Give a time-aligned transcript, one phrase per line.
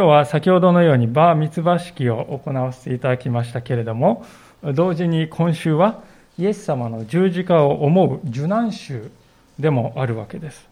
[0.00, 4.24] 今日は先ほどのようにバーミツバ式を行わせていただきましたけれども、
[4.62, 6.00] 同時に今週は
[6.38, 9.10] イエス様の十字架を思う受難週
[9.58, 10.66] でもあるわけです。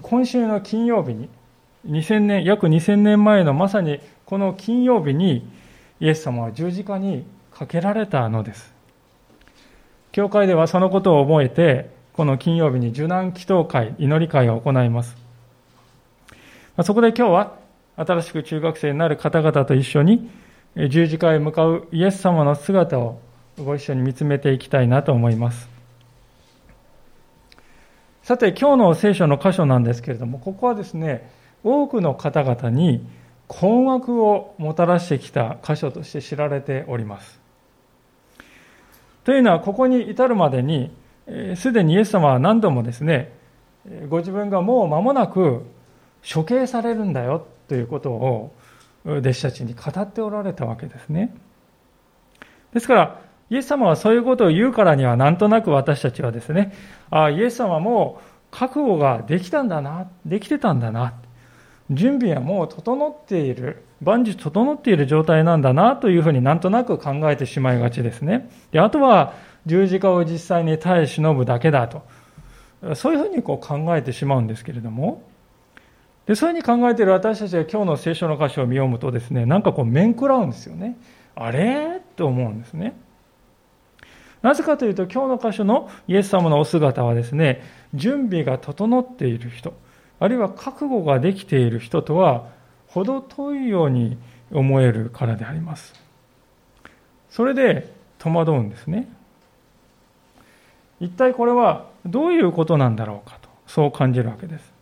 [0.00, 1.28] 今週の金曜日に、
[1.86, 5.46] 2000年、約2000年前のまさにこの金曜日に
[6.00, 8.72] イエス様は十字架にかけられたのです。
[10.12, 15.27] 教会ではそのことを覚えて、この金曜日に受難祈祷会、祈り会を行います。
[16.84, 17.56] そこで今日は
[17.96, 20.30] 新しく中学生になる方々と一緒に
[20.88, 23.20] 十字架へ向かうイエス様の姿を
[23.58, 25.68] ご一緒に見つめていきたいなと思います。
[28.22, 31.30] さて今日の聖書の箇所なんですけれども、ここはですね、
[31.64, 33.04] 多くの方々に
[33.48, 37.40] 困惑をもたらしてきた箇所として知られております。
[39.24, 40.92] というのは、ここに至るまでに、
[41.56, 43.32] すでにイエス様は何度もですね、
[44.08, 45.64] ご自分がもう間もなく
[46.22, 48.54] 処刑されるんだよということを
[49.04, 51.34] 弟子たちに語っておられたわけですね。
[52.72, 56.74] ですから、イエス様はそういうことを言うからには、なんとなく私たちはですね、
[57.10, 61.14] ああ、イエス様も覚悟ができたんだな、できてたんだな、
[61.90, 68.50] 準備はもう整っている、万事整っている状態なんだなというふうになんとなく考えてしまいがちですね。
[68.70, 69.32] であとは
[69.66, 72.02] 十字架を実際に耐え忍ぶだけだと。
[72.94, 75.22] そういうふうにこう考えてしまうんですけれども、
[76.28, 80.98] でそういうふうに考えている私たちが今日の聖書の箇所を見読むとですね、なんかこう面食らうんですよね。
[81.34, 82.02] あれ？
[82.16, 82.94] と思うんですね。
[84.42, 87.62] なぜかというと今日の箇所のイエス様のお姿はですね、
[87.94, 89.72] 準備が整っている人、
[90.20, 92.50] あるいは覚悟ができている人とは
[92.88, 94.18] 程遠いように
[94.52, 95.94] 思えるからであります。
[97.30, 99.08] それで戸惑うんですね。
[101.00, 104.77] 一体これはどういうことなんだろうかと、そう感じるわけです。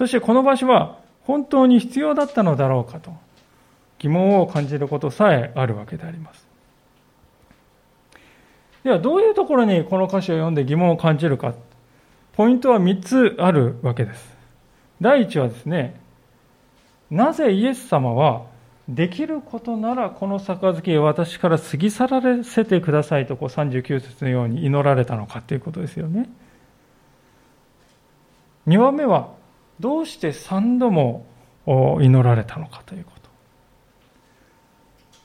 [0.00, 3.12] そしてこの場所は本当に必要だったのだろうかと
[3.98, 6.46] 疑問を感じることさえあるわけであります。
[8.82, 11.52] ではどういうところにこの歌詞を読んで疑問を感じるか。
[12.32, 14.34] ポイントは3つあるわけです。
[15.02, 16.00] 第一はですね、
[17.10, 18.44] なぜイエス様は
[18.88, 26.30] できることならこの杯を私から過ぎ去らせてくださいとこう39節のように祈られたのかということですよね。
[28.66, 29.38] 2番目は
[29.80, 31.26] どうして3度も
[32.00, 33.30] 祈られたのかということ。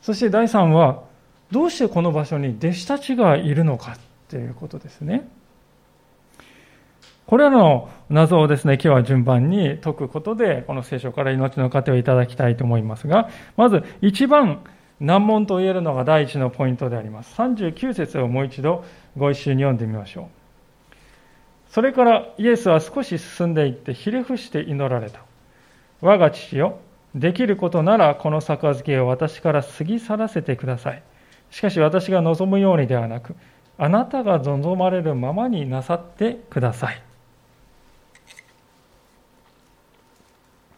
[0.01, 1.03] そして第3は
[1.51, 3.97] どうしてこの場所に弟子たちがいるのか
[4.29, 5.27] ということですね。
[7.27, 14.63] これらの謎をですね、今日は順番に解くことで、この聖書から命の糧をいただきたいと思いますが、まず一番
[14.99, 17.35] 難問と言えるのが第一のポイントであります。
[17.35, 18.85] 39節をもう一度
[19.17, 20.34] ご一緒に読んでみましょう。
[21.75, 25.19] それからイエスは少し進んでいってひれ伏して祈られた。
[25.99, 26.79] 我が父よ、
[27.13, 31.03] できることならこの杯を私から過ぎ去らせてください。
[31.51, 33.35] しかし私が望むようにではなく、
[33.77, 37.01] あなたが望まれるままになさってください。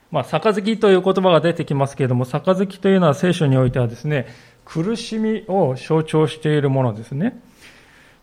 [0.09, 4.25] まあ、杯という言葉が出てきますけれども、杯というのは聖書においてはですね、
[4.65, 7.39] 苦しみを象徴しているものですね。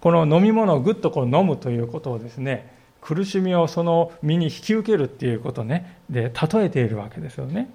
[0.04, 2.70] この飲み物をぐっとこう飲むということをですね、
[3.00, 7.70] 苦しみをその身に引き受けるっていうことね、で、例えているわけですよね。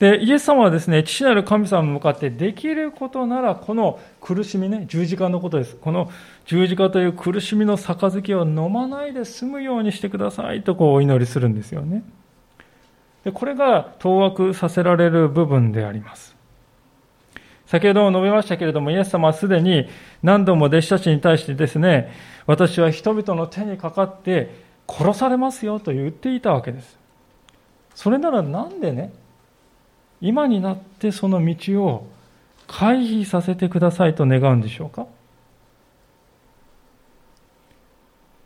[0.00, 5.76] で、イエス様はですね、父なる神様に向かってできることなら、この苦しみね、十字架のことです。
[5.76, 6.10] この
[6.46, 12.02] 十字架という苦しみの杯を飲まないで済むようにしてくださいとこうお祈りするんですよね。
[13.22, 16.41] で、これが当惑させられる部分であります。
[17.72, 19.88] 先ほども述べましたけれども、イエス様はすでに
[20.22, 22.12] 何度も弟子たちに対してですね、
[22.44, 24.54] 私は人々の手にかかって
[24.86, 26.98] 殺されますよと言っていたわけです。
[27.94, 29.10] それならなんでね、
[30.20, 32.06] 今になってその道を
[32.66, 35.06] 回避させてくださいと願うんでしょうか？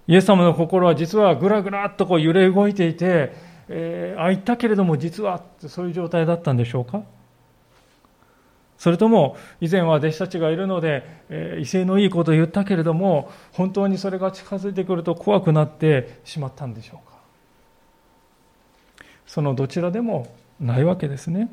[0.07, 3.33] イエス様の心は実はぐらぐらっとこう揺れ動いていて、
[3.69, 7.03] えー、あ、言ったけれども実はそういう状態だったんでしょうか？
[8.79, 17.17] それとも以前は弟子たちがいるので、えー、威勢のいいことを言ったけれども本当にそれが近づいてくると怖くなってしまったんでしょうか
[19.27, 21.51] そのどちらでもないわけですね。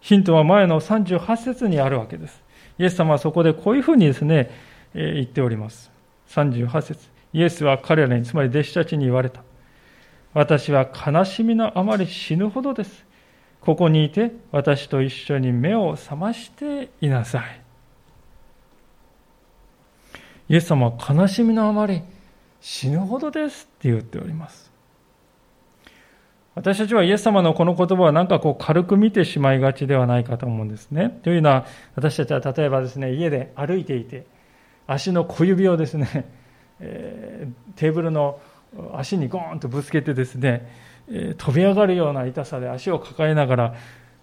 [0.00, 2.42] ヒントは前の38節にあるわけです。
[2.78, 4.50] イエス様はそこでこういうふうにですね、
[4.94, 5.90] え言っております。
[6.28, 9.42] 38節イエスは彼らに、つまり弟子たちに言われた。
[10.32, 13.04] 私は悲しみのあまり死ぬほどです。
[13.60, 17.60] ここにいて私と一緒に目を覚ましていなさい。
[20.48, 22.02] イエス様は悲しみのあまり
[22.60, 24.70] 死ぬほどですって言っております。
[26.54, 31.20] 私たちはイエス様のこの言葉はなんかこう軽く見てしまいがちではないかと思うんですね。
[31.22, 34.26] というのは、私たちは例えばですね、家で歩いていて、
[34.86, 36.28] 足の小指をですね、
[36.80, 38.40] えー、テーブルの
[38.94, 40.70] 足にゴーンとぶつけてですね、
[41.10, 43.74] え、飛び上がるような痛さで足を抱えながら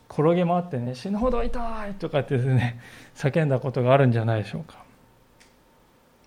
[0.10, 2.80] 転げ回ってね、死ぬほど痛いとかってですね、
[3.16, 4.88] 叫んだことがあるんじゃないでしょうか。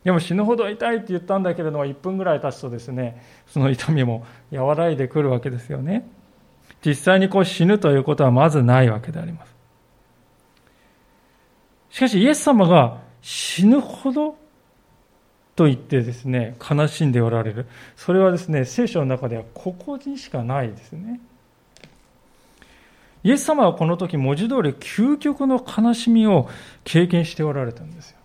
[0.04, 6.08] でも死ぬほど痛いって言ったんだけれども、1分ぐらい経つとですね、その痛みも和らいでくるわけですよね。
[6.84, 9.54] 実際にこう死ぬということはまずないわけであります。
[11.90, 14.36] しかしイエス様が死ぬほど
[15.60, 17.66] と言ってですね、悲しんでおられる。
[17.94, 21.20] それはですね、聖書の中ではここにしかないですね。
[23.24, 26.48] イエス様はこの時文字通り究極の悲しみを
[26.82, 28.16] 経験しておられたんですよ。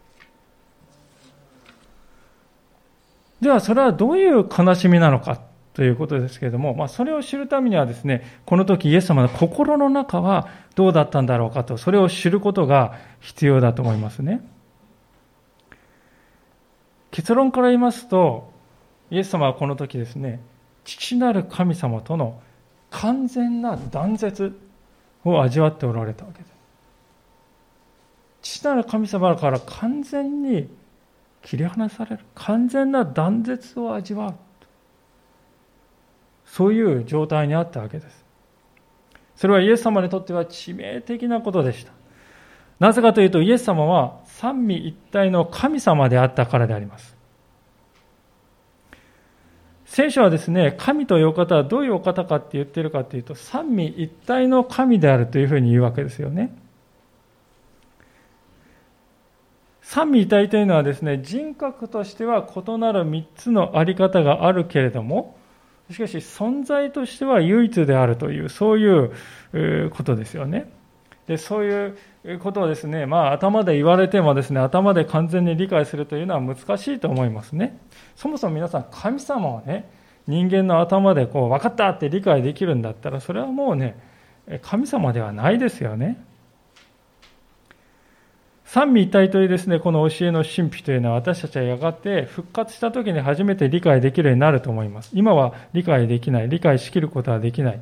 [3.42, 5.42] では、それはどういう悲しみなのか
[5.74, 14.55] ということですけれども、まあ、それを知るためにはですね、この時イエス様の心の中はどうだったんだろうかと、それを知ることが必要だと思いますね。
[17.16, 18.52] 結論から言いますと、
[19.10, 20.42] イエス様はこの時ですね、
[20.84, 22.42] 父なる神様との
[22.90, 24.60] 完全な断絶
[25.24, 26.52] を味わっておられたわけです。
[28.42, 30.70] 父なる神様から完全に
[31.42, 34.36] 切り離される完全な断絶を味わう。
[36.46, 38.26] そういう状態にあったわけです。
[39.38, 41.94] それはイエス様にとっては致命的なことでした。
[42.82, 47.16] なぜかというとイエス様は三位一体の神様であったからであります
[49.86, 56.54] 聖書はですね、神というお方はどういうお方かって言ってるかっていうと、三位一体の神であるというふうに言うわけですよね。
[59.82, 65.38] 三位一体というのはですね、人格としては異なる3つのあり方があるけれども、
[65.90, 69.06] しかし存在としては唯一であるという、そうい
[69.86, 70.75] うことですよね。
[71.28, 77.80] でそういうことをですね、まあ、頭で言われてもですね、頭で完全に理解するというのは難しいと思いますね。
[78.16, 79.90] そもそも皆さん、神様をね、
[80.28, 83.98] 人間の頭でこう分かったって理解できるんだったら、それはもうね、
[84.62, 86.24] 神様ではないですよね。
[88.66, 95.12] 三位一体というですね、この教えの神秘というのは私たちはやがて復活した時に初めて理解できるようになると思います。
[95.14, 97.80] 今は理解できない、理解しきることはできない。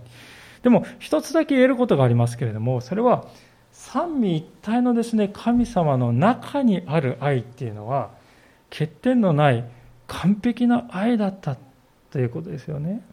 [0.64, 3.26] でも一つだけ言えることがありますけれども、それは
[3.72, 8.12] 三位一体のですね、神様の中にある愛っていうのは、
[8.70, 9.66] 欠点のない
[10.08, 11.58] 完璧な愛だった
[12.12, 13.04] ということですよね。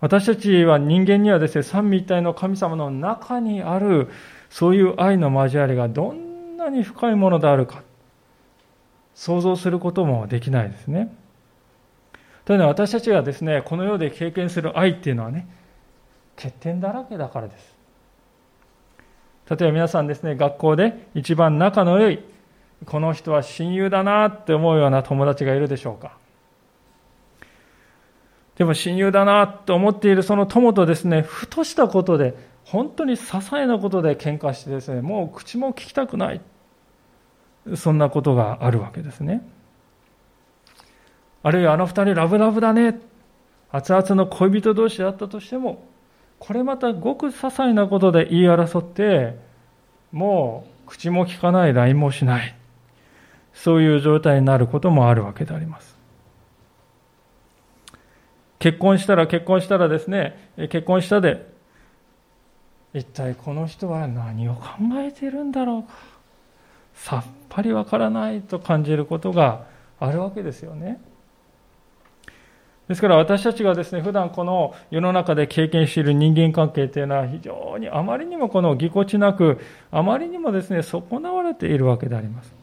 [0.00, 4.08] 私たちは人間にはですね、三位一体の神様の中にある
[4.50, 7.82] そういう愛の交わりがどんなに深いものであるか、
[9.14, 11.14] 想像することもできないですね。
[12.44, 15.48] というのは私たちがですね、この世で経験する愛っていうのはね、
[16.36, 17.74] 欠点だらけだからです。
[19.48, 22.24] 例えば皆さんですね、学校で一番仲の良い、
[22.86, 26.16] この人は親友だなって思うような友達がいるでしょうか。
[28.56, 36.40] でも親友だなと思っているその友とですね、ふとしたことで本当に些細なことで喧嘩してですね、もう口も聞きたくない。
[37.74, 39.42] そんなことがあるわけですね。
[41.44, 42.98] あるいはあの二人ラブラブだね。
[43.70, 45.86] 熱々の恋人同士だったとしても、
[46.38, 49.36] これまたごく些細なことで言い争って、
[50.10, 52.56] もう口も聞かない、LINE もしない。
[53.52, 55.94] そういう状態になることもあるわけであります。
[58.58, 61.46] 結婚したら結婚したらですね、結婚したで
[62.94, 65.90] 一体この人は何を考えているんだろうか
[66.94, 69.66] さっぱりわからないと感じることが
[70.00, 71.00] あるわけですよね。
[72.88, 79.58] ですから私たちがですね、普段この世の中で経験している人間関係というのは非常にあまりにもこのぎこちなく、
[79.90, 82.54] あまりにもですね、損なわれているわけであります。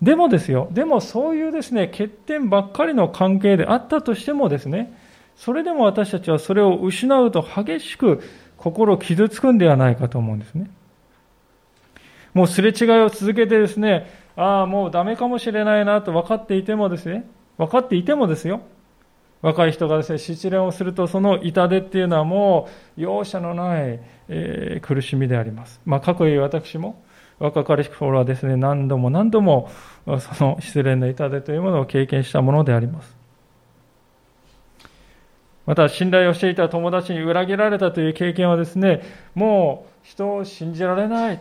[0.00, 4.96] でもですよ、でもそういうですね、欠点ばっかりの関係であったとしてもですね、
[5.36, 8.22] それでも私たちはそれを失うと激しく
[8.56, 10.70] 心傷つくんではないかと思うんですね。
[12.32, 17.26] もうすれ違いを続けてですね、ああ、もうダメかもしれないなと分かっていてもですね、
[17.58, 18.62] 分かっていてもですよ、
[19.42, 25.80] 若い人がですね、失恋をすると、その痛手っていうのはもう容赦のない、えー、苦しみであります。
[25.84, 27.02] まあ、過去に私も、
[27.38, 29.68] 若かりし頃はですね、何度も何度も、
[30.06, 33.16] その失恋の痛手というものを経験したものであります。
[35.66, 39.02] また信頼をしていた友達に裏切られたという経験はですね、
[39.34, 41.40] もう人を信じられない。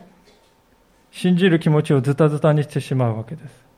[1.11, 3.70] 信じる気持ちをズタズタにしてしまうわけです。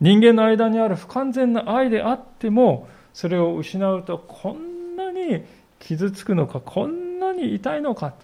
[0.00, 5.44] 人間の間にある不完全な愛であっても、それを失うとこんなに
[5.78, 8.14] 傷つくのか、こんなに痛いのか。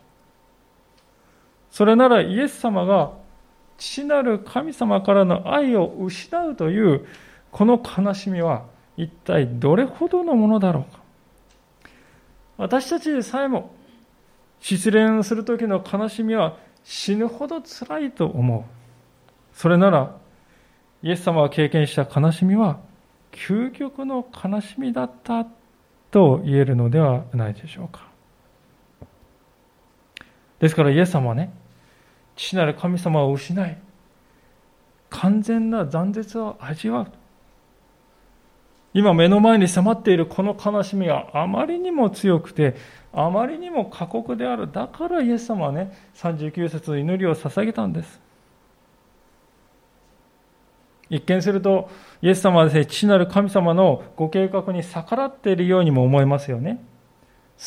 [1.70, 3.12] それならイエス様が
[3.78, 7.06] 父なる神様からの愛を失うという
[7.50, 8.64] この悲しみは
[8.96, 11.00] 一体どれほどのものだろうか。
[12.58, 13.74] 私たちでさえも
[14.60, 18.62] 失恋する時の悲しみは死ぬほど辛いと思う。
[19.54, 20.14] それなら
[21.02, 22.80] イエス様が経験した悲しみは
[23.32, 25.46] 究極の悲しみだった
[26.10, 28.06] と言えるのではないでしょうか。
[30.60, 31.52] ですからイエス様はね、
[32.36, 33.78] 父なる神様を失い、
[35.10, 37.06] 完全な断絶を味わう。
[38.94, 42.76] 今目の前に迫っているこの悲しみがあまりにも強くて、
[43.12, 44.70] あまりにも過酷である。
[44.70, 48.20] だからイエス様はね、39節の祈りを捧げたんです。
[51.12, 51.90] 一見すると、
[52.22, 56.82] イエス様はですね、父なる神様のご計画に逆らっているようにも思えますよね。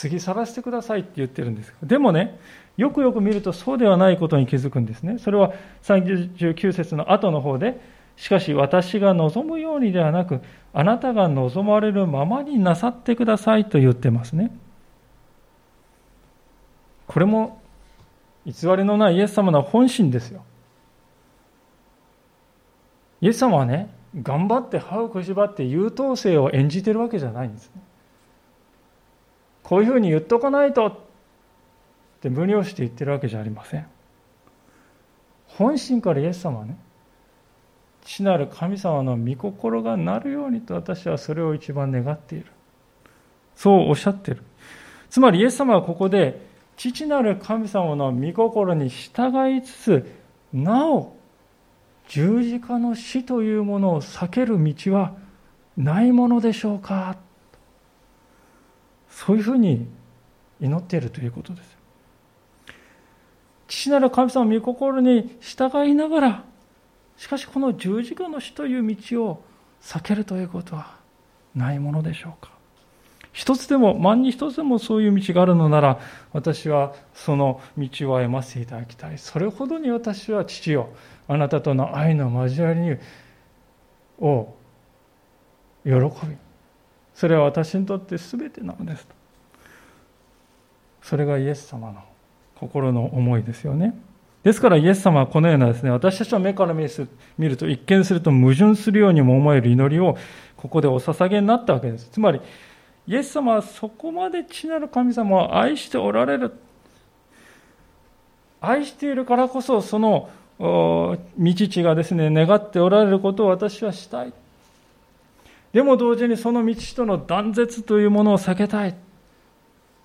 [0.01, 1.71] 過ぎ去らせてくださいって言ってるんです。
[1.83, 2.39] でもね、
[2.75, 5.19] よくよく見るとそうではないことに気づくんですね。
[5.19, 7.79] それは39節の後の方で、
[8.17, 10.41] しかし私が望むようにではなく、
[10.73, 14.57] あなたが望まれるままになさってくださいと言ってますね。
[17.05, 17.61] これも
[18.43, 20.43] 偽りのないイエス様の本心ですよ。
[23.25, 23.89] イエス様はね、
[24.21, 27.81] 頑張って歯をくじばって優等生を演じてるわけじゃないんですね。
[29.63, 30.95] こういうふうに言っとかないとっ
[32.21, 33.87] て無理をして言ってるわけじゃありません。
[35.47, 36.77] 本心からイエス様はね、
[38.03, 42.45] 父なる神様の御心がなるようにと私はそれを一番願っている。
[43.55, 44.43] そうおっしゃってる。
[45.09, 46.45] つまりイエス様はここで
[46.77, 50.11] 父なる神様の御心に従いつつ、
[50.53, 51.15] なお
[52.07, 55.13] 十字架の死というものを避ける道は
[55.77, 57.17] ないものでしょうか？
[59.09, 59.87] そういうふうに
[60.61, 61.77] 祈っているということです。
[63.67, 66.43] 父なる神様の御心に従いながら、
[67.17, 69.43] しかしこの十字架の死という道を
[69.81, 70.95] 避けるということは
[71.55, 72.51] ないものでしょうか？
[73.33, 75.99] 一つでも、万に一つでもそういう道があるのなら、
[76.31, 79.17] 私はその道を歩ませていただきたい。
[79.17, 80.93] それほどに私は父を
[81.27, 82.97] あなたとの愛の交わりに
[84.19, 84.53] を
[85.83, 86.35] 喜び
[87.13, 89.15] それは私にとって全てなのですと。
[91.01, 92.01] それがイエス様の
[92.55, 93.97] 心の思いですよね。
[94.43, 100.17] ですからイエス様はこのようなですね私たちの目から見ると一見すると矛盾するようにも思える祈りを
[100.55, 102.09] ここでお捧げになったわけです。
[102.09, 102.41] つまり
[103.07, 106.53] イエス様はそこまで父なる神様を愛しておられる。
[108.61, 110.29] 愛しているからこそその
[110.59, 114.33] 道父がですね、願っておられることを私はしたい。
[115.73, 118.95] でも同時にその道との断絶というものを避けたい。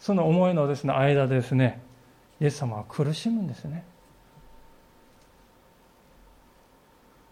[0.01, 1.81] その思いのですね、間でですね、
[2.41, 3.85] イエス様は苦しむんですね。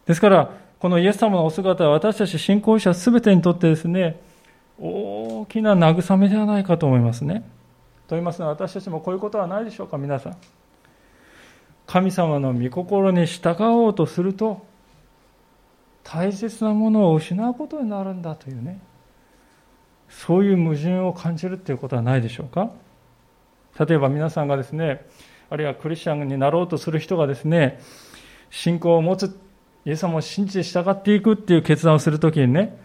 [0.07, 4.21] ですから、このイエス様のお姿は私たち信仰者すべてにとってですね、
[4.81, 7.41] 大きな慰めではないかと思いますね。
[8.07, 10.37] と言いますのは私たちもこういうことはないでしょうか、皆さん。
[11.89, 14.65] 神様の御心に従おうとすると
[16.05, 18.79] 大切なものを失うことになるんだというね。
[20.09, 22.71] そういう矛盾を感じるということはないでしょうか。
[23.79, 25.07] 例えば皆さんがですね
[25.49, 27.81] あるいはクリスチャンになろうとする人がですね
[28.51, 29.39] 信仰を持つ
[29.87, 32.77] イエス様を信じて従っていくっていう決断をするときにね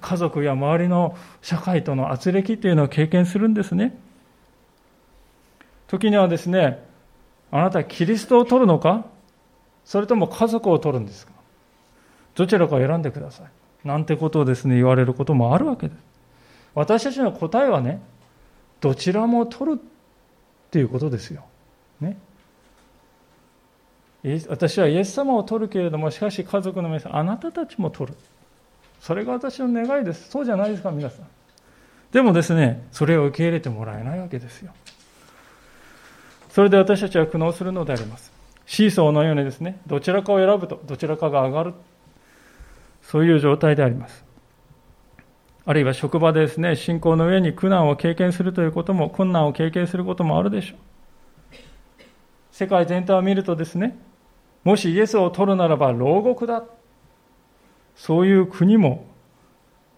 [0.00, 3.98] 家族や周りの社会との圧力というのを経験するんですね。
[5.88, 6.87] 時にはですね
[7.50, 9.06] あなたはキリストを取るのか？
[9.84, 11.32] それとも家族を取るんですか？
[12.34, 13.46] どちらかを選んでください。
[13.86, 15.98] なんてことをですね、言われることもあるわけです。
[16.74, 18.00] 私たちの答えはね、
[18.80, 19.82] どちらも取るっ
[20.70, 21.44] ていうことですよ。
[22.00, 22.18] ね。
[24.48, 28.18] 私はイエス様を取るけれども、しかし家族の皆さん、あなたたちも取る。
[29.00, 30.28] それが私の願いです。
[30.28, 31.26] そうじゃないですか、皆さん。
[32.12, 34.72] でもですね、それを受け入れてもらえないわけですよ。
[36.58, 38.32] それで私たちは苦悩するのであります。
[38.66, 41.74] シーソーのようにですね、どちらかを選ぶと、どちらかが上がる。
[43.00, 44.24] そういう状態であります。
[45.64, 50.78] あるいは職場でですね、信仰の上に苦難を経験するということも、困難を経験することもあるでしょう。
[52.50, 53.96] 世界全体を見るとですね、
[54.64, 56.64] もしイエスを取るならば牢獄だ。
[57.94, 59.06] そういう国も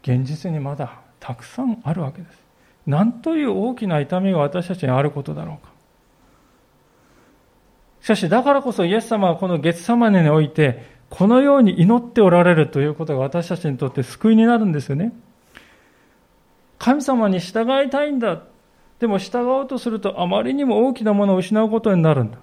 [0.03, 2.39] 現実にまだたくさんあるわけです。
[2.87, 5.70] なんという大きな痛みが私たちにあることだろうか。
[8.03, 15.13] しかし、だからこそイエス様はこの月様において、このように祈っておられるということが私たちにとって救いになるんですよね。
[16.79, 18.43] 神様に従いたいんだ。
[19.01, 22.39] でも従おうとするとあまりにも大きなものを失うことになるんだ。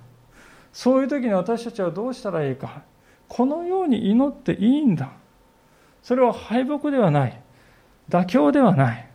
[0.73, 2.83] そういう時に私たちはどうしたらいいか。
[3.27, 5.11] このように祈っていいんだ。
[6.03, 7.41] それは敗北ではない。
[8.09, 9.07] 妥協ではない。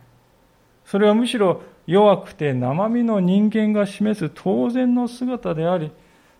[0.85, 5.91] それはむしろ弱くて生身の人間が示す当然の姿であり、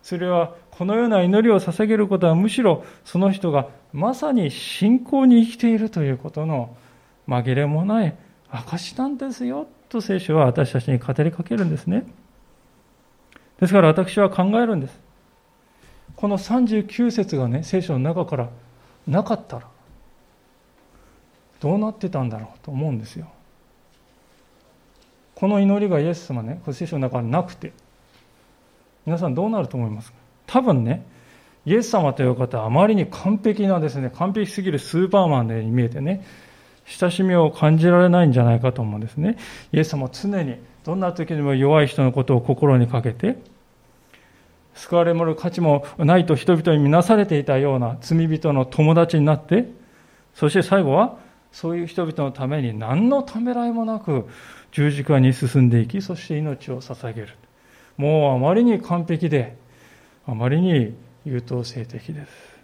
[0.04, 6.76] それはこのような祈りを捧げることはむしろその人がまさに信仰に生きているということの
[7.26, 8.14] 紛れもない
[8.50, 12.04] 証なんですよと聖書は私たちに語りかけるんですね。
[13.58, 15.00] ですから私は考えるんです。
[16.16, 18.50] この39節がね、聖書の中から
[19.06, 19.66] なかったら、
[21.60, 23.28] どうなってたんだろうと思うんですよ。
[25.34, 27.72] この祈りがイエス様ね、聖書の中になくて、
[29.06, 30.18] 皆さんどうなると思いますか？
[30.46, 31.06] 多分ね、
[31.66, 36.24] イエス様という方はあまりに完璧なですね、完璧すぎるスーパーマンに見えてね、
[36.86, 39.36] 親しみを感じられないんじゃないかと思うんですね。
[39.72, 43.38] イエス様は常にどんな時にも弱い人のことを心にかけて、
[44.74, 49.68] 救われもる価値もないと人々に見なされていたような罪人の友達になって、
[50.34, 51.16] そして最後は
[51.52, 54.28] そういう人々のために何のためらいもなく
[54.72, 57.28] 十字架に進んでいき、そして命を捧げる。
[57.96, 59.56] もうあまりに完璧で、
[60.26, 62.54] あまりに優等生的です。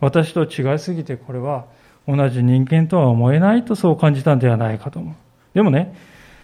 [0.00, 1.66] 私と違いすぎてこれは
[2.06, 5.14] 同じ人間とは思えないとそう感じたんではないかと思う。
[5.54, 5.94] でもね、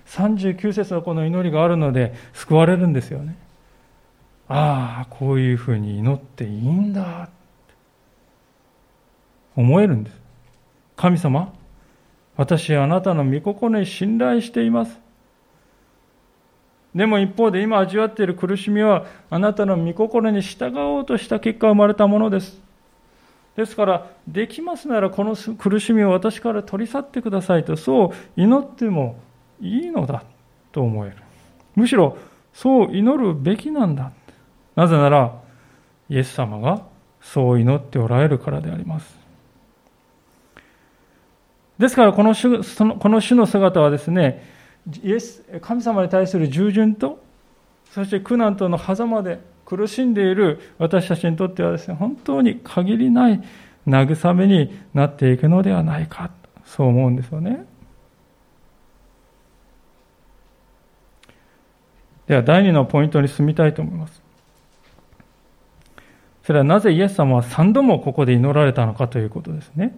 [0.06, 3.36] 39節のこの祈りがあるので救われるんですよね。
[4.48, 7.28] ああ、こういうふうに祈っていいんだ。
[9.56, 10.20] 思えるんです。
[10.96, 11.52] 神様、
[12.36, 14.99] 私あなたの御心に信頼しています。
[16.94, 22.60] でも一方で今味わっている苦しみはあなたの御心に従おうとした結果生まれたものです。
[23.56, 29.16] ですから、できますならこの苦しみを私から取り去ってくださいと、そう祈っても
[29.60, 30.24] いいのだ
[30.72, 31.16] と思える。
[31.74, 32.16] むしろ、
[32.52, 34.12] そう祈るべきなんだ。
[34.76, 35.34] なぜなら、
[36.08, 36.82] イエス様が
[37.20, 39.18] そう祈っておられるからであります。
[41.78, 44.42] ですからこの主、この主の姿はですね、
[45.02, 47.22] イエス神様に対する従順と、
[47.92, 53.42] そして苦難との狭間で苦しんでいる私たちにとってはですね、本当に限りない
[53.86, 56.30] 慰めになっていくのではないか、
[56.64, 57.66] そう思うんですよね。
[62.26, 64.22] では、第2のポイントに進みたいと思います。
[66.44, 69.96] それはなぜイエス様は3度もここで祈られたのかということですね。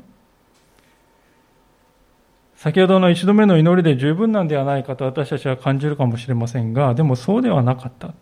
[2.62, 8.14] 先ほどの一度目の祈りで十分なんではないかと私たちは感じるかもしれませんが、でもそうではなかった。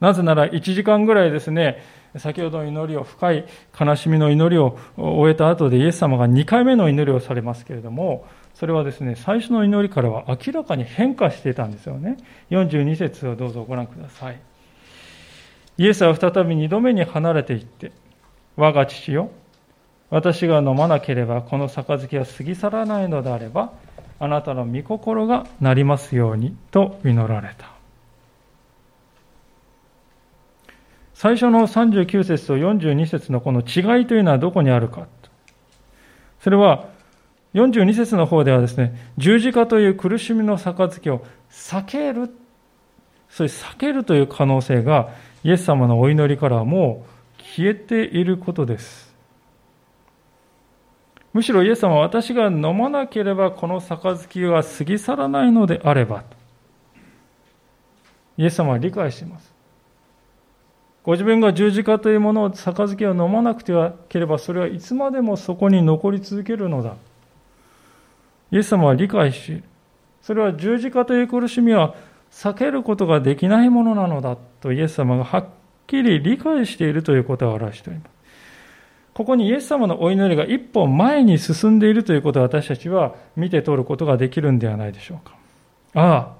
[0.00, 1.84] なぜなら1時間ぐらいですね、
[2.16, 3.44] 先ほどの祈りを、深い
[3.80, 12.16] 悲しみの祈りを終えた後でイエス様が2回目の祈りをされますけれども、それはですね、最初の祈りからは明らかに変化していたんですよね。
[12.50, 14.40] 42節をどうぞご覧ください。
[15.78, 17.92] イエスは再び2度目に離れていって、
[18.56, 19.30] 我が父よ、
[20.10, 23.72] 私が飲まなければこの杯は過ぎ去らないのであれば
[24.18, 27.76] あなたの御心がなりますようにと祈られた。
[31.12, 35.06] 最初の39節と42節のこの違いというのはどこにあるか。
[36.40, 36.88] それは
[37.54, 42.34] 42節の方ではですね十字架という苦しみの杯を避ける
[43.30, 45.10] そういう避けるという可能性が
[45.42, 47.06] イエス様のお祈りからはも
[47.38, 49.05] う消えていることです。
[51.36, 56.24] むしろイエス様は私が飲まなければこの杯が過ぎ去らないのであれば。
[58.38, 59.52] イエス様は理解しています。
[61.02, 66.94] ご自分が十字架というものを杯を飲まなくてはければそれはいつまでもそこに残り続けるのだ。
[68.50, 69.62] イエス様は理解し
[70.22, 71.94] それは十字架という苦しみは
[72.30, 75.46] 避けることができないものなのだとイエス様がはっ
[75.86, 78.15] きり理解しているということを表しております。
[79.16, 85.34] ここにイエス様のお祈りが一歩前に進んでいるということを私たちは見て取ることができるんではないでしょうか。
[85.94, 86.32] ああ、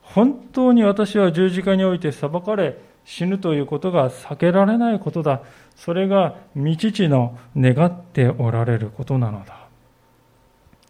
[0.00, 5.42] 本当に私は十字架において裁かれ死ぬということが避けられないことだ。
[5.76, 9.68] それが御父の願っておられることなのだ。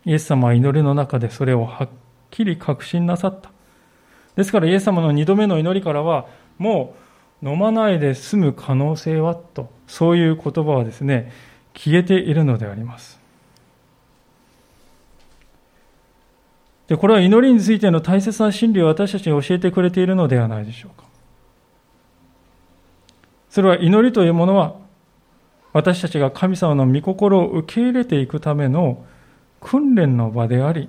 [0.04, 1.88] イエス様は祈りの中でそれをはっ
[2.30, 3.50] きり確信なさった。
[4.37, 6.26] ですからイエス様の二度目の祈りからは
[6.57, 7.03] もう
[7.44, 9.35] 飲まないで済む可能性は？
[9.35, 11.30] と、そういう言葉はですね、
[11.74, 13.20] 消えているのであります。
[16.88, 21.07] で、これは祈りについての大切な真理を私たちに教えてくれているのではないでしょうか。
[23.50, 24.76] それは祈りというものは、
[25.72, 29.04] 私たちが神様の御心を受け入れていくための
[29.61, 30.88] 訓練の場であり、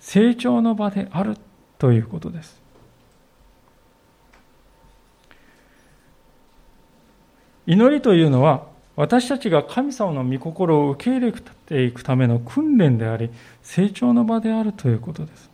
[0.00, 1.36] 成長の場である
[1.78, 2.63] ということです。
[7.66, 13.30] 祈りというのは、私たちが神様の御心を受け入れていくための訓練であり、
[13.62, 15.50] 成長の場であるということです。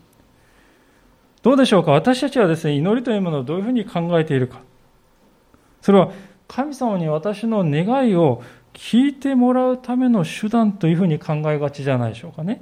[1.43, 1.93] どうでしょうか？
[1.93, 4.61] 私たちはですね、祈りというものをどういうふうに考えているか。
[5.81, 6.11] それは、
[6.49, 8.43] 神様に私の願いを
[8.75, 12.61] 聞いてもらうための手段というふうに考えがちじゃないでしょうかね。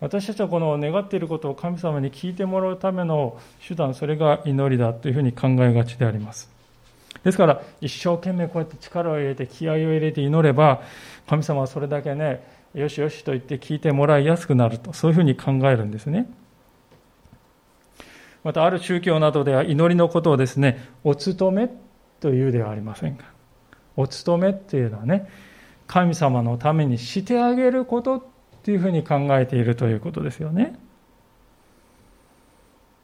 [0.00, 6.51] 私たちはこの願っていることを神様に聞いてもらうための手段、それが祈りだというふうに考えがちであります。
[7.24, 10.82] ですから、一生懸命こうやって力を入れて、気合を入れて祈れば、
[11.28, 16.28] 神様はそれだけね、よしよしと言って聞いてもらいやすくなると、そういうふうに考えるんですね。
[18.42, 21.70] また、ある宗教などでは祈りのことをですね、お務め
[22.20, 23.26] というではありませんか。
[23.96, 25.28] お務めっていうのはね、
[25.86, 28.22] 神様のためにしてあげることっ
[28.62, 30.76] ていうふうに考えているということですよね。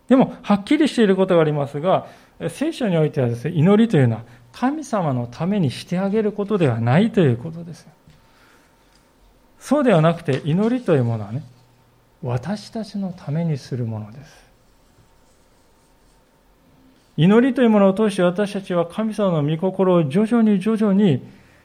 [0.08, 2.06] でも、はっきりしていることがありますが、
[2.48, 4.22] 聖書においてはですね、祈りというのは
[4.52, 7.86] 神様のためにしてあげることではないということです。
[9.58, 11.42] そうではなくて、祈りというものはね、
[12.22, 14.48] 私たちのためにするものです。
[17.16, 21.20] 祈りというものを通して私たちは神様の御心を徐々に徐々に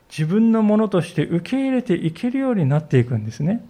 [0.09, 3.63] 自分のものとして受け入れていけるようになっていくんですね。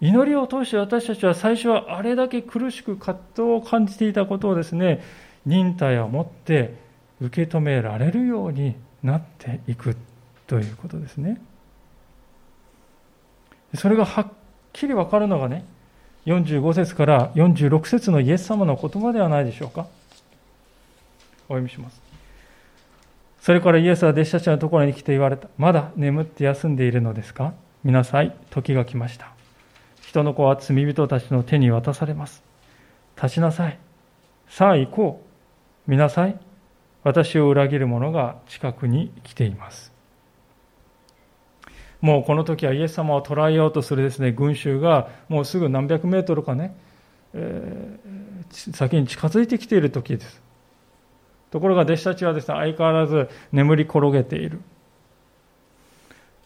[0.00, 5.02] 祈りを通して私たちは最初はあれだけ苦しく葛藤を感じていたことをですね、
[5.44, 6.74] 忍耐を持って
[7.20, 9.96] 受け止められるようになっていく
[10.46, 11.40] ということですね。
[13.74, 14.26] それがはっ
[14.72, 15.64] きり分かるのがね、
[16.26, 19.86] 45節から46節のイエス様の言葉ではないでしょうか。
[21.48, 22.00] お読みします。
[23.40, 25.48] それからイエスは弟子たちのところに来て言われた。
[25.58, 27.54] まだ眠って休んでいるのですか？
[27.84, 28.34] 見なさい。
[28.50, 29.32] 時が来ました。
[30.10, 32.42] 人の子は罪人たちの手に渡されます。
[33.14, 33.78] 立ちなさい。
[34.48, 35.22] さあ行こ
[35.86, 35.90] う。
[35.90, 36.36] 見なさい。
[37.04, 39.92] 私を裏切る者が近くに来ています。
[42.00, 46.74] もうこの時はイエス様を捕らえようとするですね、群衆がもうすぐ何百メートルかね、
[47.32, 50.42] えー、先に近づいてきている時です。
[51.52, 54.60] ところが弟子たちはですね、相変わらず眠り転げている。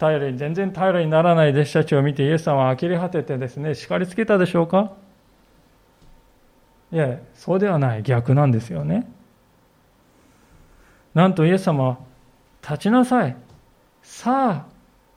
[0.07, 4.93] 頼り、全然頼りにならない弟子たちを見てイエス様は呆れ果ててですね、叱りつけたでしょうか？
[6.93, 8.03] いや、そうではない。
[8.03, 9.11] 逆なんですよね。
[11.14, 11.99] なんとイエス様は、
[12.62, 13.37] 立ちなさい。
[14.03, 14.67] さあ、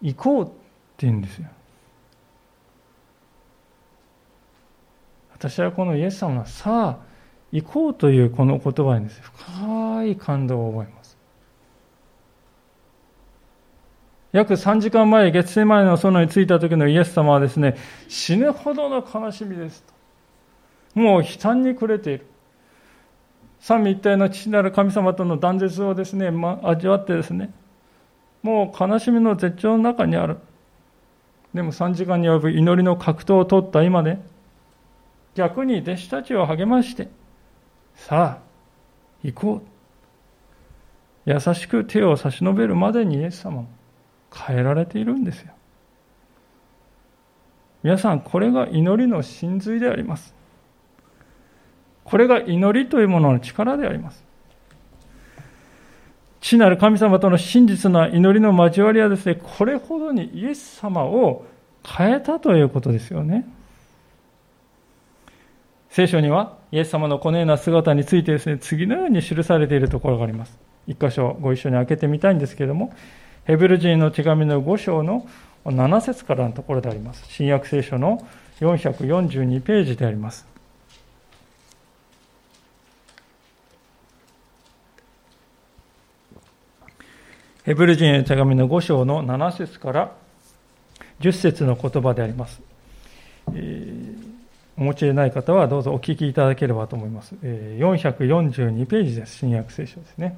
[0.02, 0.54] 行こうって
[1.00, 1.48] 言うんですよ。
[5.34, 7.06] 私はこのイエス様はさあ
[7.52, 10.97] 行こうというこの言葉にです、ね、深い感動を覚えます。
[14.38, 17.76] 約3時間前、月世前の園に着いた時のイエス様はですね、
[18.08, 19.82] 死ぬほどの悲しみです
[20.94, 21.00] と。
[21.00, 22.28] もう悲惨に暮れている。
[23.60, 27.52] 三位一体の父なる神様との断絶をですね、ま、味わってですね、
[28.44, 30.38] もう悲しみの絶頂の中にある。
[31.56, 34.24] でも3時間に及ぶ祈りの格闘を取った今ね、
[35.34, 37.10] 逆に弟子たちを励まして、
[37.96, 38.42] さあ、
[39.24, 39.68] 行こう。
[41.26, 43.77] 優しく手を差し伸べるまでにイエス様も
[44.34, 45.54] 変えられているんですよ。
[47.84, 50.36] 皆さん、これが祈りの真髄であります。
[52.04, 54.26] これが祈りというものの力であります。
[56.42, 61.46] 父なる神様との真実な祈りの交わりはですね、これほどにイエス様を
[61.86, 63.46] 変えたということですよね。
[65.90, 70.58] 聖書には、イエス様のこのような姿についてですね、次のように記されているところがあります。
[70.86, 72.94] 一箇所ご一緒に開けてみたいんですけれども、
[73.48, 75.26] ヘブル人の手紙の5章の
[75.64, 77.24] 7節からのところであります。
[77.30, 78.28] 新約聖書の
[78.60, 80.46] 442ページであります。
[87.64, 90.12] ヘブル人への手紙の5章の7節から
[91.22, 92.62] 10節の言葉であります。
[94.78, 97.34] お持ちでない方はどうぞお聞きいただければと思います。
[97.42, 99.38] えー、442ページです。
[99.38, 100.38] 新約聖書ですね。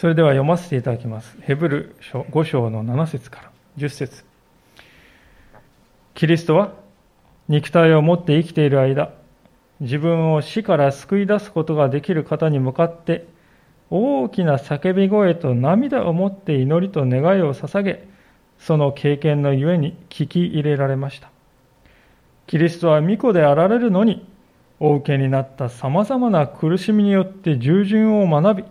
[0.00, 1.36] それでは読ませていただきます。
[1.42, 4.24] ヘブル書5章の7節から10節
[6.14, 6.72] キリストは
[7.48, 9.12] 肉体を持って生きている間、
[9.78, 13.26] 自分を死から救い出すことができる方に向かって、
[13.90, 18.08] 大きな叫び声と涙を持って祈りと願いを捧げ、
[18.58, 21.30] その経験のゆえに聞き入れられました。
[22.46, 24.26] キリストは御子であられるのに、
[24.78, 28.64] お受けになった様々な苦しみによって従順を学び、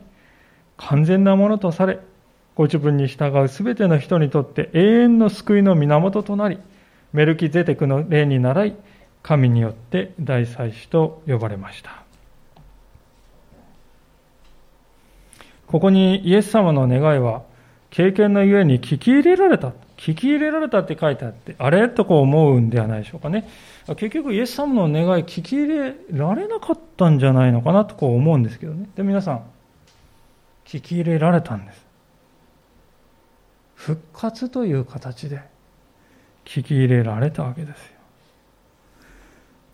[0.79, 1.99] 完全なものとされ、
[2.55, 6.57] ご自分に従うすべての人にとって永遠の救いの源となり、
[7.11, 8.75] メルキゼテクの例に倣い、
[9.21, 12.03] 神によって大祭司と呼ばれました。
[15.67, 17.43] ここにイエス様の願いは、
[17.89, 19.73] 経験のゆえに聞き入れられた。
[19.97, 23.49] 聞き入れられたって書いてあって、あれとこう思うんではないでしょうかね。
[23.97, 28.89] 結局イエス様の願い聞き入れられなかったんじゃないのかなとこう思うんですけどね。
[28.95, 29.43] で、皆さん、
[30.69, 31.83] 聞き入れられたんです。
[33.73, 35.41] 復活という形で
[36.45, 37.93] 聞き入れられたわけですよ。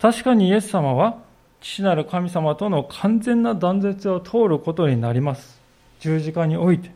[0.00, 1.18] 確かにイエス様は
[1.60, 5.60] 父なる神様との完全な断絶を通ることになります。
[6.00, 6.90] 十字架において。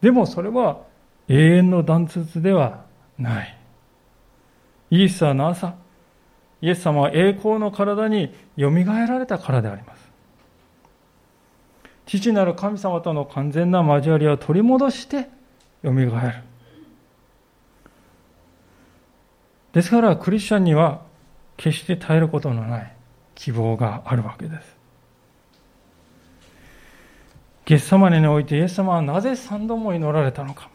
[0.00, 0.82] でもそれは
[1.26, 2.84] 永遠の断絶では
[3.18, 3.58] ない。
[4.90, 5.74] イースターの朝、
[6.60, 10.01] イエス様は栄光の体によみがえられたからであります。
[12.06, 15.28] 父なる神様との完全な交わりを取り戻して
[15.82, 16.34] よみがえる。
[19.72, 21.02] ですからクリスチャンには
[21.56, 22.92] 決して耐えることのない
[23.34, 24.76] 希望があるわけです。
[27.64, 30.68] ゲッサマネにおいてイエス様はなぜ三度も祈られたのか。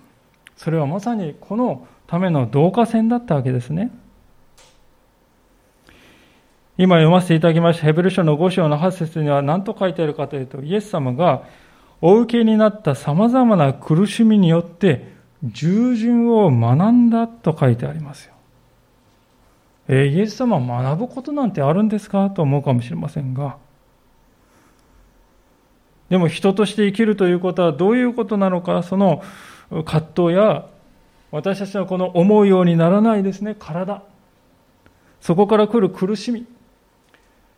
[0.56, 3.92] それはまさにこのための導火線だったわけですね。
[6.78, 11.44] 今読ませていただきましたヘブル書の5章の8節には何と書いてあるかというと、イエス様が
[12.02, 15.12] お受けになった様々な苦しみによって
[15.44, 18.34] 従順を学んだと書いてありますよ。
[19.88, 22.30] えー、イエス様は学ぶことなんてあるんですか？
[22.30, 23.58] と思うかもしれませんが、
[26.10, 29.24] でも人として生きるということはどういうことなのか、その
[29.72, 30.68] 葛藤や
[31.32, 34.04] 私たちのこの思うようにならないですね、体。
[35.22, 36.46] そこから来る苦しみ。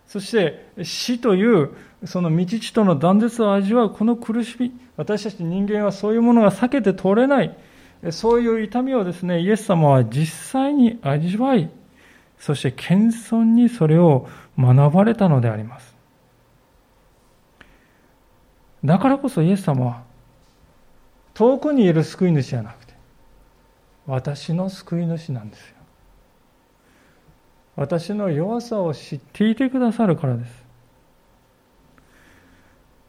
[0.09, 1.69] そして死という
[2.03, 4.71] その道地との断絶を味わうこの苦しみ。
[4.97, 7.55] 私たち人間はそういうものが避けて通れない。
[8.11, 11.69] そういう痛みをですね、イエス様は実際に味わい、
[12.37, 15.95] そして謙遜にそれを学ばれたのであります。
[18.83, 20.03] だからこそイエス様は
[21.33, 22.93] 遠くにいる救い主じゃなくて
[24.07, 25.75] 私の救い主なんですよ
[27.79, 30.65] 私の弱さを知っていてくださるからです。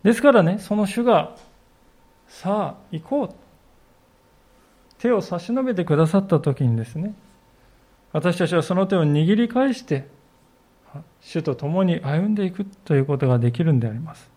[0.05, 1.37] ですからねその主が
[2.29, 3.35] さあ行こう。
[4.99, 7.15] 手を差し伸べてくださった時にですね
[8.13, 10.07] 私たちはその手を握り返して
[11.21, 14.31] 主と共に歩んでいくということができるんであります。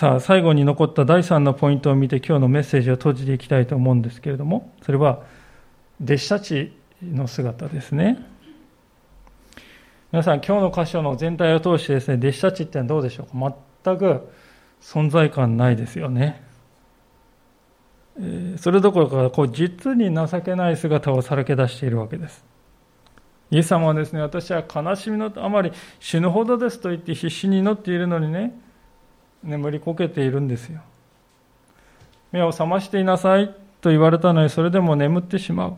[0.00, 5.20] さあ、最後に残った第3のポイントを見て今日のメッセージを閉じていきたいと思うんですけれども、それは
[6.02, 8.16] 弟子たちの姿ですね。
[10.10, 13.54] 皆さん、今日の箇所の全体を通してですね、弟子たちってのはどうでしょうか？
[13.84, 14.30] 全く
[14.80, 16.42] 存在感ないですよね。
[18.56, 22.42] それどころか、こう実に情けない姿をさらけ出しているわけです。
[23.50, 28.58] イエス様はですね、私は悲しみのあまり死ぬほどですと言って必死に祈っているのにね、
[29.42, 30.80] 眠りこけているんですよ。
[32.32, 35.76] 目を覚ましていなさいと言われたのにそれでも眠ってしまう。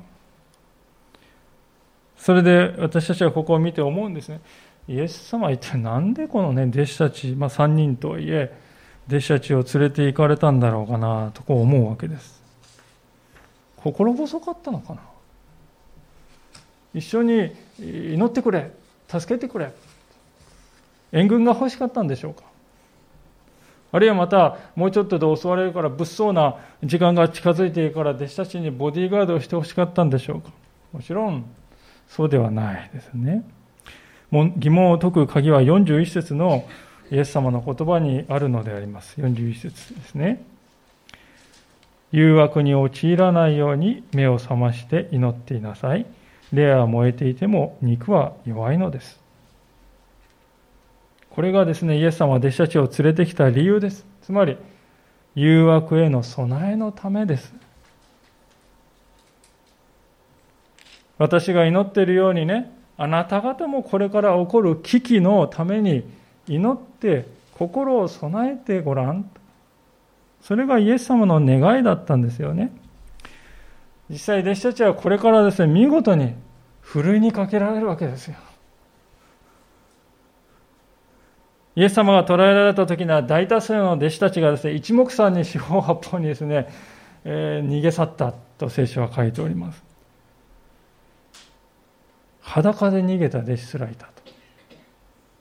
[2.17, 4.41] それで私たちはここを見て思うんですね。
[4.89, 8.53] イエス様は一体なんでこのね、弟子たち、まあ3人とはいえ、
[9.09, 12.43] 弟子たちを連れて行かれたんだろうかなとこう思うわけです。
[13.77, 15.01] 心細かったのかな
[16.95, 18.71] 一緒に祈ってくれ、
[19.09, 19.73] 助けてくれ。
[21.13, 22.45] 援軍が欲しかったんでしょうか
[23.93, 30.51] あるいはまた、もうちょっとで襲われるから物騒な時間が近づいているから、弟子たちにボディーガードをしてほしかったんでしょうか。
[30.93, 31.45] もちろん、
[32.09, 33.45] そうではないですね。
[34.57, 36.65] 疑問を解く鍵は41節の
[37.11, 39.21] イエス様の言葉にあるのであります。
[39.21, 40.43] 41節ですね。
[42.13, 46.07] 誘惑に陥らないように目を覚まして祈っていなさい。
[46.53, 49.22] 霊は燃えていても肉は弱いのです。
[51.35, 54.05] これがですね、イエス様は弟子たちを連れてきた理由です。
[54.21, 54.59] つまり、
[55.35, 57.55] 誘惑への備えのためです。
[61.17, 66.05] 私が祈っているようにね、あなた方もこれから起こる危機のために
[66.49, 69.31] 祈って心を備えてごらん。
[70.43, 72.73] それがイエス様の願いだったんですよね。
[74.11, 76.35] 実際弟子たちはこれからですね、見事に
[76.83, 78.37] ふるいにかけられるわけですよ。
[81.75, 86.69] イエス様が捕らえられた時には大多数の弟子たちがですね、一目散に四方八方にですね、
[87.25, 89.83] えー、逃げ去ったと聖書は書いております。
[92.41, 94.13] 裸で逃げた弟子すらいたと。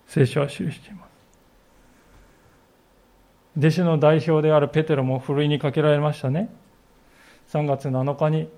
[0.07, 1.11] 聖書は記しています。
[3.57, 6.49] 弟子の代表であるペテロもふるいにかけられましたね。
[7.49, 8.49] 3月7日に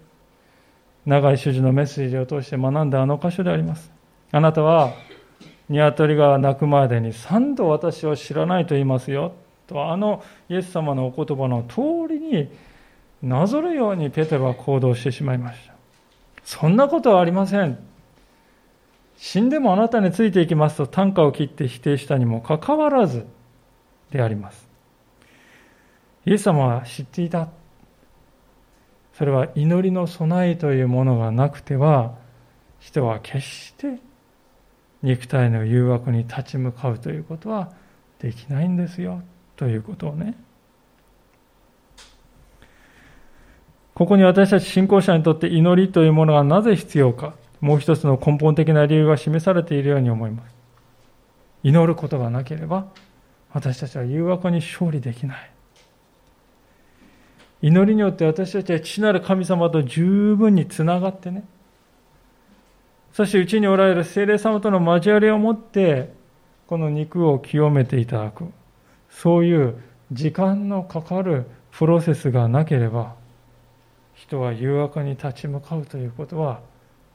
[1.07, 3.91] 長い主事のメッセージを通して学んだあの箇所であります。
[4.31, 4.93] あなたは
[5.69, 9.33] 鶏が鳴くまでに3度私を知らないと言いますよ
[9.67, 12.49] とあのイエス様のお言葉の通りに
[13.21, 15.73] なぞるようにペテロは行動してしまいました
[16.43, 17.79] そんなことはありません
[19.17, 23.25] 死んでもあなたについていきますと短歌を切って否定したにもかかわらず
[24.11, 24.67] であります
[26.25, 27.49] イエス様は知っていた
[29.17, 32.15] それは祈りの備えというものがなくては
[32.79, 33.99] 人は決して
[35.03, 37.71] 肉体の誘惑に立ち向かうということは
[38.19, 39.21] できないんですよ。
[39.57, 40.35] ということをね。
[43.93, 47.35] ここに私たち信仰者にとって祈りというものがなぜ必要か。
[47.59, 50.55] もう一つの根本的な理由が示されているように思います。
[51.63, 52.87] 祈ることがなければ
[53.51, 55.51] 私たちは誘惑に勝利できない。
[57.61, 61.45] 祈りによって私たちは父なる神様と十分につながってね。
[63.13, 66.11] そしてうちにおられる精霊様との交わりを持って
[66.67, 68.45] この肉を清めていただく。
[69.09, 69.75] そういう
[70.11, 73.13] 時間のかかるプロセスがなければ
[74.15, 76.61] 人は誘惑に立ち向かうということは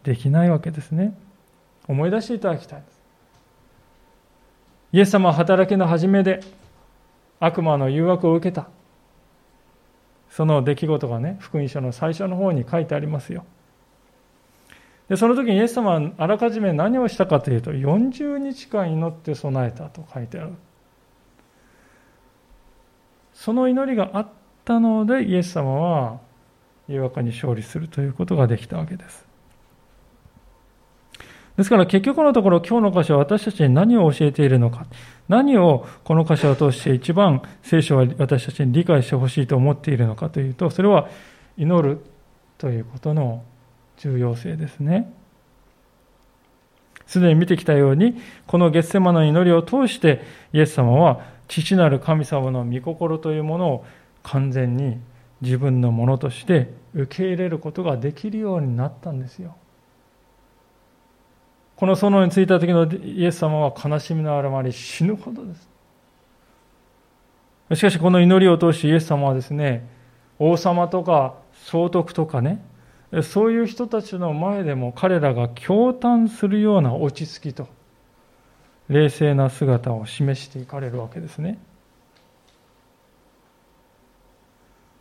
[0.04, 1.16] できないわけですね。
[1.88, 2.98] 思い出していただきたいです。
[4.92, 6.40] イエス様は働きの初めで
[7.40, 8.68] 悪魔の誘惑を受けた。
[10.30, 13.44] その出来事がね、福音書の最初の方に書いてありますよ。
[15.08, 20.52] で、その時にイエス様はあらかじめ何をしたかというと、40日間祈って備えたと書いてある。
[23.32, 24.28] その祈りがあっ
[24.64, 26.20] たので、イエス様は
[26.88, 29.26] 誘惑に勝利するということができたわけです。
[31.56, 34.86] ですから結局のところ今日の箇所は私たちに何を教えているのか、
[35.28, 41.08] 何をこの箇所を通して一番聖書は私たちに理解してほしいと思っているのかというと、それは
[41.56, 42.00] 祈る
[42.58, 43.42] ということの
[43.98, 45.12] 重要性ですね。
[47.06, 53.84] すでに見てきたように、この月セマの祈りを通してイエス様は父なる神様の御心というものを
[54.22, 54.98] 完全に
[55.40, 59.56] 自分のものとして受け入れることができるようになったんですよ。
[61.76, 65.68] この園に着いた時のイエス様は悲しみのあらまり死ぬほどです。
[67.76, 69.86] しかしこの祈りを通してイエス様はですね、
[70.38, 72.62] 王様とか総督とかね、
[73.22, 77.68] そういう人たちの前でも彼らが驚嘆するような落ち着きと
[78.88, 81.58] 冷静な姿を示していかれるわけですね。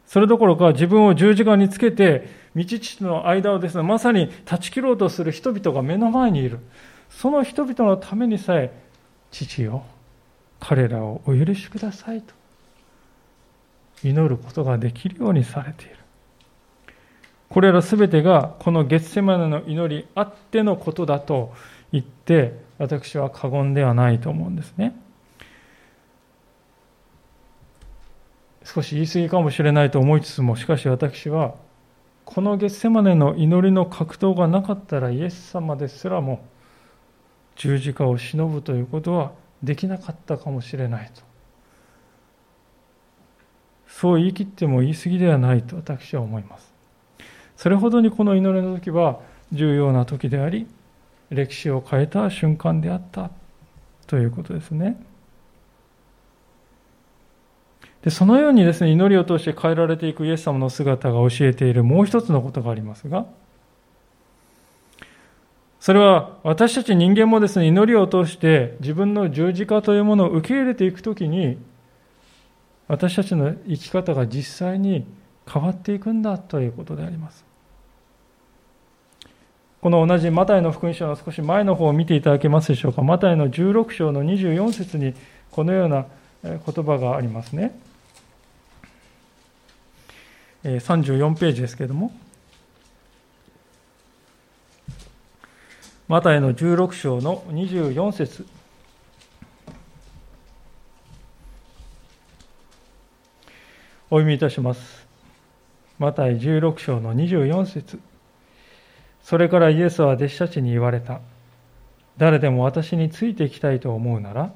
[0.05, 6.59] それどころか自分を十字架につけて道父の間をですね、まさに断ち切ろうとする人々が目の前にいる。
[7.09, 8.71] その人々のためにさえ、
[9.31, 9.83] 父よ、
[10.59, 12.33] 彼らをお許しくださいと
[14.03, 15.96] 祈ることができるようにされている。
[17.49, 21.53] これらすべてがこの月セマネの祈りあってのことだと
[21.91, 24.95] 言って私は過言ではないと思うんですね。
[28.63, 31.55] 少し言い過ぎかもしれないと思いつつもしかし私は
[32.25, 36.45] この月セマネの祈りの格闘がなかったらイエス様ですらも
[37.55, 39.31] 十字架を忍ぶということは
[39.63, 41.21] できなかったかもしれないと
[43.87, 46.76] そう言い切っても言い過ぎではないと私は思います
[47.57, 49.19] それほどにこの祈りの時は
[49.51, 50.67] 重要な時であり
[51.29, 53.31] 歴史を変えた瞬間であった
[54.05, 55.01] ということですね。
[58.03, 63.25] でそのようにですね、祈りを通して変えられていくイエス様の姿が教えているもう一つのことがありますが、
[65.79, 71.57] それは私たち人間もですね、祈りを通して自分の十字架というものを受け入れていくときに、
[72.87, 75.05] 私たちの生き方が実際に
[75.51, 77.46] 変わっていくんだということであります。
[79.87, 83.03] この同じマタイの福音書の少し前の方を見ていただけますでしょうか。
[83.03, 85.13] マタイの16章の24節に
[85.49, 86.07] このような
[86.43, 87.73] 言葉がありますね。
[90.65, 92.11] 34ページですけれども、
[96.09, 98.45] マタイの16章の24節
[104.09, 105.07] お読みいたします。
[105.97, 108.01] マタイ16章の24節
[109.27, 111.19] それからイエスは弟子たちに言われた。
[112.15, 114.53] 誰でも私についていきたいと思うなら、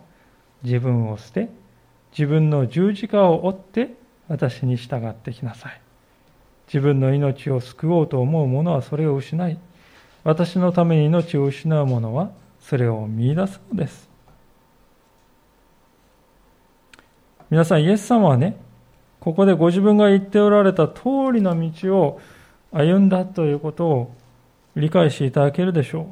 [0.63, 1.49] 自分を捨て、
[2.17, 3.93] 自分の十字架を追って
[4.29, 5.81] 私に従ってきなさい。
[6.67, 9.59] 自分の命を救おうと思う者はそれを失い、
[10.23, 14.07] 私のために命を失う者はそれを見出すのです。
[17.49, 18.55] 皆さん、イエス様はね、
[19.19, 21.03] ここでご自分が言っておられた通
[21.33, 22.21] りの道を
[22.71, 24.15] 歩んだということを
[24.75, 26.05] 理解していただけるでしょう。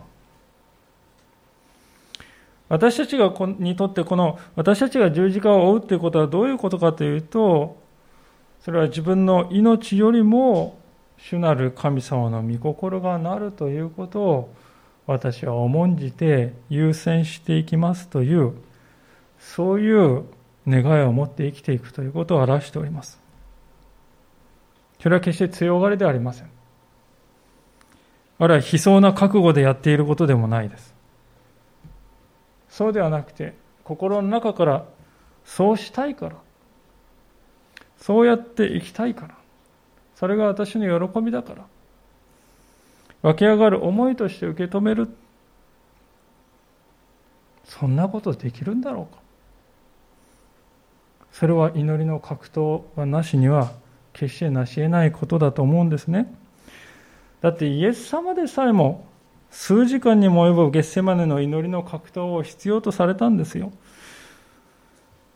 [2.69, 7.81] 私たちがにとってこの私たちが十字架を追うということはどういうことかというと
[8.61, 10.79] それは自分の命よりも
[11.17, 14.55] 主なる神様の御心がなるということを
[15.07, 18.53] 私は重んじて優先していきますという
[19.39, 20.25] そういう
[20.67, 23.19] 願いを持って生きていくということを表しております。
[25.01, 26.58] それは決して強がりではありません。
[28.39, 30.93] あるいは悲壮な覚悟でやっていることでもないです。
[32.69, 34.85] そうではなくて、心の中から
[35.43, 36.35] そうしたいから、
[37.97, 39.35] そうやって生きたいから、
[40.15, 41.65] それが私の喜びだから、
[43.21, 45.09] 湧き上がる思いとして受け止める。
[47.65, 49.21] そんなことできるんだろうか。
[51.33, 53.71] それは祈りの格闘はなしには
[54.13, 56.33] 決してなし得ないことだと思うんですね。
[57.41, 59.07] だってイエス様でさえも
[59.51, 63.71] 数時間にも及ぶゲッセマネの祈りの格闘を必要とされたんですよ。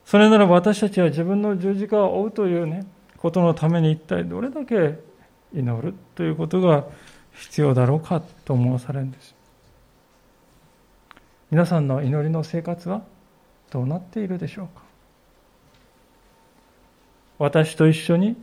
[0.05, 2.85] それなら私たちは自分の十字架を追うというね、
[3.17, 4.99] ことのために一体どれだけ
[5.53, 6.85] 祈るということが
[7.31, 9.33] 必要だろうかと思わされるんです。
[11.49, 13.03] 皆さんの祈りの生活は
[13.71, 14.83] どうなっているでしょうか
[17.39, 18.35] 私と一緒に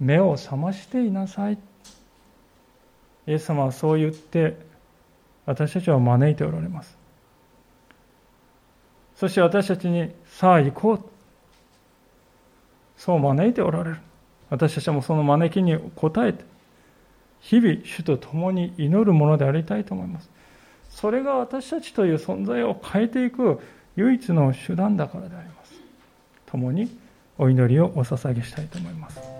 [0.00, 1.58] 目を覚ましていなさい。
[3.26, 4.56] イエス様はそう言って
[5.46, 6.96] 私たちを招いておられます。
[9.16, 11.04] そして私たちにさあ行こう。
[12.96, 13.96] そう招いておられる。
[14.50, 15.80] 私たちもその招きに応
[16.18, 16.44] えて、
[17.40, 20.30] 日々主と共に祈るものでありたいと思います。
[20.90, 23.60] それが私たちという存在を変えていく
[23.96, 25.72] 唯一の手段だからであります。
[26.46, 26.96] 共に
[27.38, 29.31] お祈りをお捧げしたいと思います。